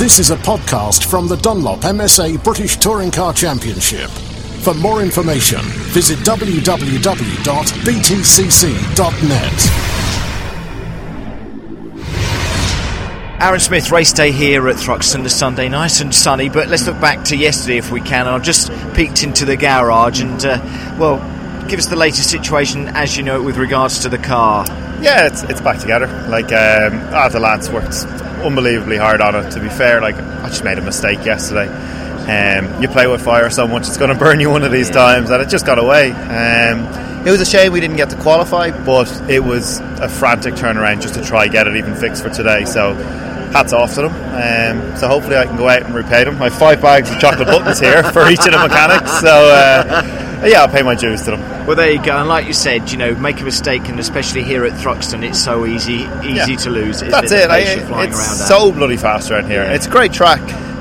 [0.00, 4.08] This is a podcast from the Dunlop MSA British Touring Car Championship.
[4.62, 5.60] For more information,
[5.92, 7.02] visit www.btcc.net.
[13.42, 16.48] Aron Smith race day here at Thruxton this Sunday, nice and sunny.
[16.48, 18.26] But let's look back to yesterday if we can.
[18.26, 21.18] I've just peeked into the garage and, uh, well,
[21.68, 24.64] give us the latest situation as you know it with regards to the car.
[25.02, 26.06] Yeah, it's, it's back together.
[26.30, 28.06] Like, um, ah, the lads worked
[28.40, 29.50] unbelievably hard on it.
[29.52, 31.68] To be fair, like I just made a mistake yesterday.
[32.20, 34.88] Um, you play with fire so much, it's going to burn you one of these
[34.88, 34.94] yeah.
[34.94, 36.12] times, and it just got away.
[36.12, 36.86] Um,
[37.26, 41.02] it was a shame we didn't get to qualify, but it was a frantic turnaround
[41.02, 42.64] just to try get it even fixed for today.
[42.64, 42.94] So
[43.52, 44.12] hats off to them.
[44.14, 46.40] Um, so hopefully I can go out and repay them.
[46.40, 49.20] I have five bags of chocolate buttons here for each of the mechanics.
[49.20, 49.28] So.
[49.28, 51.66] Uh, yeah, I'll pay my dues to them.
[51.66, 52.16] Well, there you go.
[52.16, 55.42] And like you said, you know, make a mistake, and especially here at Thruxton, it's
[55.42, 56.56] so easy, easy yeah.
[56.56, 57.00] to lose.
[57.00, 57.50] That's it.
[57.50, 57.50] it.
[57.50, 57.94] Eh?
[57.94, 59.62] I, it's so bloody fast around here.
[59.62, 59.74] Yeah.
[59.74, 60.40] It's a great track.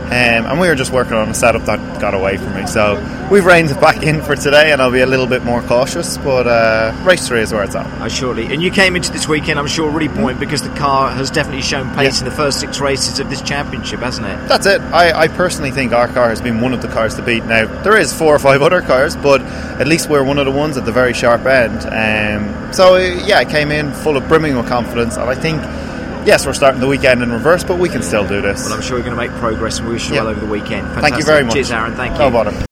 [0.10, 2.66] Um, and we were just working on a setup that got away from me.
[2.66, 2.96] So
[3.32, 6.18] we've reined it back in for today, and I'll be a little bit more cautious.
[6.18, 7.86] But uh, race three is where it's at.
[8.02, 8.52] I surely.
[8.52, 11.62] And you came into this weekend, I'm sure, really buoyant because the car has definitely
[11.62, 12.26] shown pace yeah.
[12.26, 14.48] in the first six races of this championship, hasn't it?
[14.48, 14.82] That's it.
[14.82, 17.46] I, I, personally think our car has been one of the cars to beat.
[17.46, 20.52] Now there is four or five other cars, but at least we're one of the
[20.52, 21.86] ones at the very sharp end.
[21.86, 25.62] Um, so yeah, I came in full of brimming with confidence, and I think
[26.30, 28.66] yes, we're starting the weekend in reverse, but we can still do this.
[28.66, 30.22] Well, I'm sure we're going to make progress, and we wish you yeah.
[30.22, 30.88] well over the weekend.
[30.88, 31.02] Fantastic.
[31.02, 31.54] Thank you very much.
[31.54, 31.96] Cheers, Aron.
[31.96, 32.20] Thank you.
[32.20, 32.69] No bother.